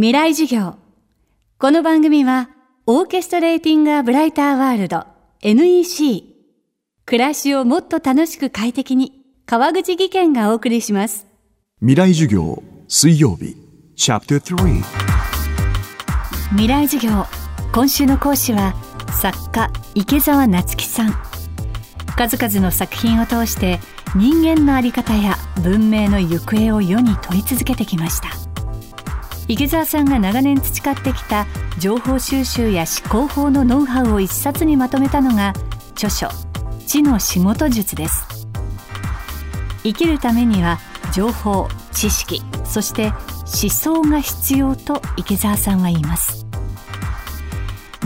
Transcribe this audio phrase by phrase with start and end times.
[0.00, 0.76] 未来授業。
[1.58, 2.50] この番組は
[2.86, 5.04] オーケストレーティング・ア・ブライター・ワールド
[5.42, 6.22] NEC
[7.04, 11.26] 暮らしをもっと楽しく快適に川口義賢がお送りします。
[11.80, 13.56] 未来授業水曜日。
[13.96, 14.82] チャプター3
[16.50, 17.26] 未来授業。
[17.72, 18.76] 今週の講師は
[19.20, 21.12] 作家池澤夏樹さん。
[22.16, 23.80] 数々の作品を通して
[24.14, 25.34] 人間の在り方や
[25.64, 28.47] 文明の行方を世に問い続けてきました
[29.48, 31.46] 池澤さんが長年培ってきた
[31.78, 35.54] 情報収集や思考法のノウハウを一冊にまとめたのが
[35.92, 36.28] 著書
[36.86, 38.26] 「知の仕事術」です。
[39.84, 40.78] 生きるためには
[41.12, 43.06] 情報知識そして
[43.46, 46.46] 思想が必要と池澤さんは言います。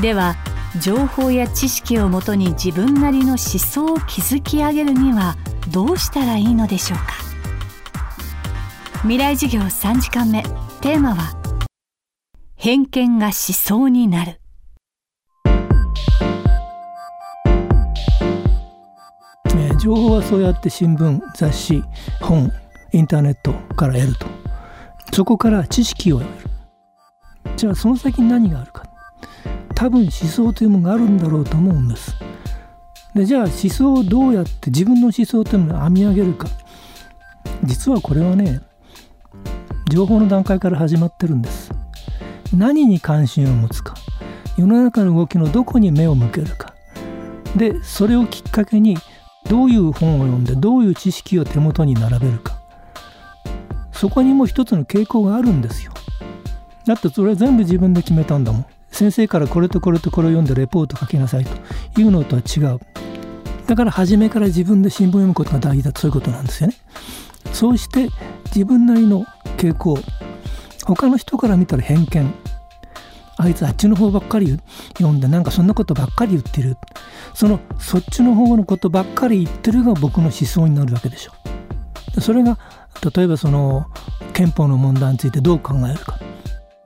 [0.00, 0.36] では
[0.78, 5.36] 情報や知識をもとに自分なりの思想を築き上げるには
[5.70, 7.14] どうしたらいいのでしょうか。
[9.02, 10.44] 未来授業3時間目。
[10.82, 11.32] テーマは
[12.56, 14.40] 偏見が思想になる。
[19.80, 21.84] 情報はそうやって新聞雑誌
[22.20, 22.50] 本
[22.92, 24.26] インターネットから得ると。
[25.12, 26.34] そこから知識を得る。
[27.56, 28.82] じゃあその先に何があるか。
[29.76, 32.16] 多分思想というものがあるんだろうと思うんです。
[33.14, 36.48] でじゃあ思想をどうやって自分の思想というものを編み上げるか。
[37.62, 38.60] 実はこれはね
[39.92, 41.70] 情報の段階から始まってるんです。
[42.56, 43.94] 何に関心を持つか。
[44.56, 46.74] 世の中の動きのどこに目を向けるか。
[47.56, 48.96] でそれをきっかけに
[49.50, 52.58] どういう本を読んでどういう知識を手元に並べるか。
[53.92, 55.92] そこにも一つの傾向があるんですよ。
[56.86, 58.66] だってそれは全部自分で決めたんだもん。
[58.90, 61.50] 先生からこれとこれとこれを読んでレポート書きなさいと。
[62.00, 62.80] いうのとは違う。
[63.66, 66.76] だから初めから自分で新聞を読むことが大事だそういうことなんですよね。
[67.52, 68.08] そうして
[68.46, 69.26] 自分なりの
[69.62, 69.98] 傾向。
[70.84, 72.34] 他の人から見たら偏見。
[73.38, 74.58] あいつあっちの方ばっかり
[74.98, 76.76] 読んでなんかそんなことばっかり言ってる。
[77.34, 81.32] そのそっちの方のことばっかり言ってるが僕の思想になるわけでしょ。
[82.20, 82.58] それが
[83.14, 83.86] 例えばその
[84.32, 86.18] 憲法の問題についてどう考えるか。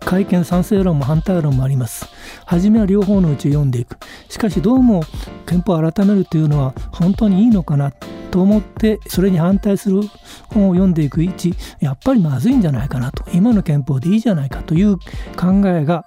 [0.00, 2.06] 会見賛成論も反対論もあります。
[2.46, 3.98] 初めは両方のうちを読んでいく。
[4.28, 5.02] しかしどうも
[5.46, 7.92] 憲法を改めるというのは本当にいいのかな。
[8.30, 10.02] と思ってそれに反対する
[10.48, 13.24] 本を読んでいく位置やっぱりまずいんじゃないかなと。
[13.32, 14.96] 今の憲法でいいじゃないかという
[15.36, 16.04] 考えが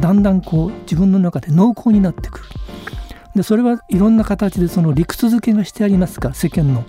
[0.00, 2.44] だんだんこう自分の中で濃厚になってくる。
[3.34, 6.84] でそれはいろんな形でその理屈付けがしてありますか世間の、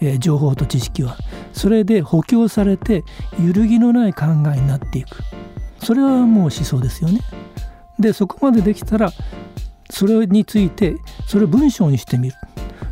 [0.00, 1.16] えー、情報と知識は。
[1.52, 3.04] それで補強されて
[3.40, 4.24] 揺るぎのない考
[4.54, 5.18] えになっていく。
[5.78, 7.20] それはもう思想ですよね。
[7.98, 9.12] でそこまでできたら
[9.88, 10.96] それについて
[11.26, 12.34] それを文章にしてみる。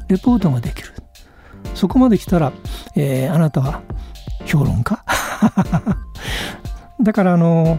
[0.09, 1.02] レポートができる。
[1.75, 2.53] そこまで来たら、
[2.95, 3.83] えー、あなたは
[4.47, 4.99] 評論家？
[7.01, 7.79] だからあの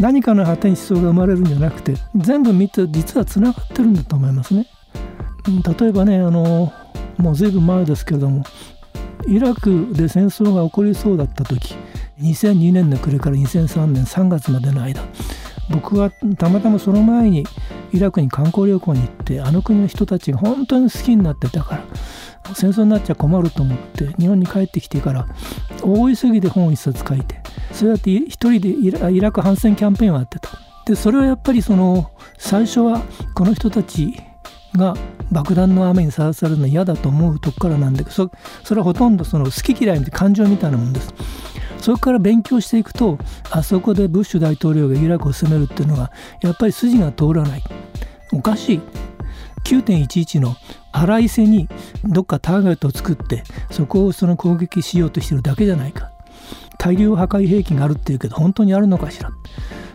[0.00, 4.66] 何かの果てに思想が生まれるんじゃなくて全部見て実はつながってるんだと思いますね。
[5.78, 6.72] 例えばねあの
[7.18, 8.44] もう随分前ですけれども
[9.26, 11.74] イラクで戦争が起こりそうだった時
[12.20, 15.02] 2002年の暮れから2003年3月までの間
[15.70, 17.44] 僕はたまたまその前に
[17.92, 21.84] イラクに観光旅行に行ってあの国の人たちが本当に好きになってたから
[22.54, 25.26] 戦争になっちゃ困ると思って日本に帰ってきてから
[25.82, 27.40] 大急ぎで本を一冊書いて
[27.72, 30.50] そうやって一人でイラク反戦キャンペーンをやってた。
[30.84, 33.02] でそれはやっぱりその最初は
[33.34, 34.20] この人たち
[34.74, 34.96] が
[35.30, 38.30] 爆弾の雨にさらされるの嫌だと思うとこからなんだけどそ
[38.64, 41.14] それはほとんどその好き嫌いみたいな感情みたいなもんです。
[41.78, 43.18] そこから勉強していくと
[43.50, 47.62] あそこでブッシュ大統領がイラクを攻めるっていうのはやっぱり筋が通らない。
[48.32, 48.80] おかしい。
[49.64, 50.56] 9.11の
[50.92, 51.68] 腹いせに
[52.04, 56.10] どっかターゲットを作ってそこをその攻撃しようとしてるだけじゃないか。
[56.78, 59.30] 大量破壊兵器があるっていうけど本当にあるのかしら？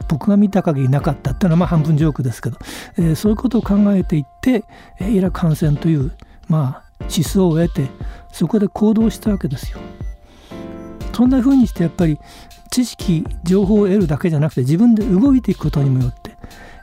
[0.08, 2.58] 僕が見た限りなかったっていうのはまあ半分ジョークですけど、
[2.98, 4.64] えー、そういうことを考えていって
[5.02, 6.14] イラク反戦という
[6.48, 7.88] まあ思想を得て
[8.32, 9.80] そこで行動したわけですよ。
[11.14, 12.20] そんな風にしてやっぱり
[12.70, 16.38] 知識情報を得るだけじゃなくて自分で動いていくことにもよって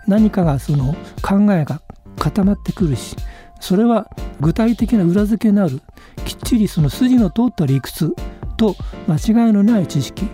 [0.09, 1.81] 何かがその考えが
[2.25, 3.17] 固まってくるし
[3.61, 4.09] それは
[4.41, 5.83] 具体的な裏付けのある
[6.25, 8.15] きっちりその筋の通った理屈
[8.57, 8.77] と
[9.07, 10.27] 間違いのない知識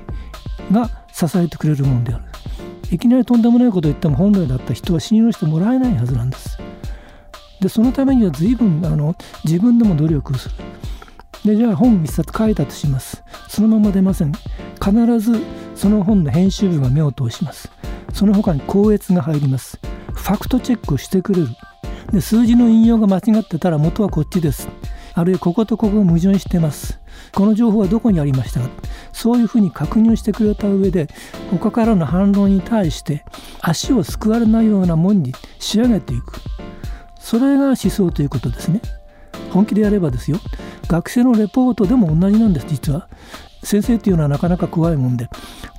[0.71, 2.25] が支えてくれるものである。
[2.93, 6.59] いきなりとんでもないことを言っても本来だった人は信用してもらえないはずなんです。
[7.61, 10.55] でそのためには随分あの自分でも努力をする。
[11.45, 13.25] でじゃあ本一冊書いたとします。
[13.49, 14.33] そのまま出ません。
[14.33, 15.41] 必ず
[15.75, 17.71] その本の編集部が目を通します。
[18.13, 19.81] その他に校閲が入ります。
[20.15, 21.49] ファクトチェックをしてくれる。
[22.13, 24.69] で数字の引用が間違ってたら元はこっちです。
[25.15, 27.01] あるいはこことここが矛盾してます。
[27.33, 28.69] この情報はどこにありましたか？
[29.13, 31.09] そういうふうに確認してくれた上で
[31.51, 33.25] 他からの反論に対して
[33.61, 36.41] 足をすくわれないようなもんに仕上げていく。
[37.19, 38.81] それが思想ということですね。
[39.51, 40.39] 本気でやればですよ。
[40.89, 43.09] 学生のレポートでも同じなんです実は。
[43.63, 45.29] 先生っていうのはなかなか怖いもんで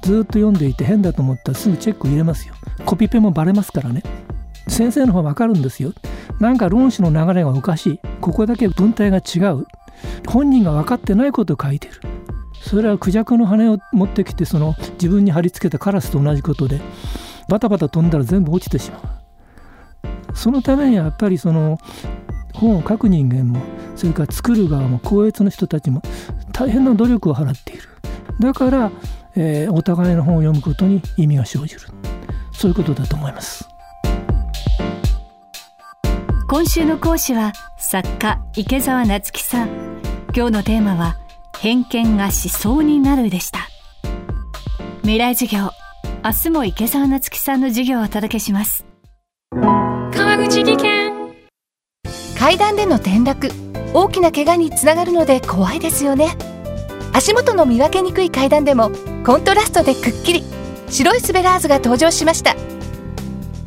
[0.04, 2.54] ずっと読んでいて変だと思ったらすぐチェック入れますよ。
[2.86, 4.04] コピペもバレますからね。
[4.68, 5.94] 先生の方わかるんですよ。
[6.42, 8.00] なんか論旨の流れがおかしい。
[8.20, 9.68] ここだけ文体が違う。
[10.28, 11.94] 本人が分かってないことを書いてる。
[12.54, 16.80] それはクジャクの羽を持ってきてその自分に貼り付けたカラスと同じことで
[17.48, 18.98] バタバタ飛んだら全部落ちてしま
[20.34, 20.36] う。
[20.36, 21.78] そのためにはやっぱりその
[22.56, 23.60] 本を書く人間も
[23.96, 26.02] それから作る側も校閲の人たちも
[26.54, 27.84] 大変な努力を払っている。
[28.40, 28.92] だから、
[29.36, 31.82] えー、お互いの本を読むことに意味が生じる。
[32.52, 33.71] そういうことだと思います。
[36.52, 39.70] 今週の講師は作家池澤夏樹さん。
[40.36, 41.16] 今日のテーマは
[41.58, 43.70] 偏見が思想になるでした。
[45.04, 45.72] 未来授業
[46.26, 48.86] 明日も池澤夏樹さんの授業をお届けします。
[49.54, 51.32] 川口技研。
[52.38, 53.50] 階段での転落
[53.94, 56.36] 大きな怪我につながるので怖いですよね。
[57.14, 58.92] 足元の見分けにくい階段でも
[59.26, 60.44] コントラストでくっきり。
[60.90, 62.58] 白いスベラーズが登場しました